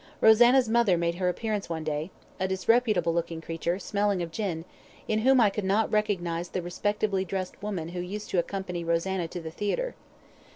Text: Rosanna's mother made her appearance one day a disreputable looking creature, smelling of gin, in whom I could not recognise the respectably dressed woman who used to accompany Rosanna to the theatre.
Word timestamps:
Rosanna's 0.19 0.67
mother 0.67 0.97
made 0.97 1.13
her 1.13 1.29
appearance 1.29 1.69
one 1.69 1.83
day 1.83 2.09
a 2.39 2.47
disreputable 2.47 3.13
looking 3.13 3.39
creature, 3.39 3.77
smelling 3.77 4.23
of 4.23 4.31
gin, 4.31 4.65
in 5.07 5.19
whom 5.19 5.39
I 5.39 5.51
could 5.51 5.63
not 5.63 5.91
recognise 5.91 6.49
the 6.49 6.63
respectably 6.63 7.23
dressed 7.23 7.61
woman 7.61 7.89
who 7.89 7.99
used 7.99 8.31
to 8.31 8.39
accompany 8.39 8.83
Rosanna 8.83 9.27
to 9.27 9.39
the 9.39 9.51
theatre. 9.51 9.93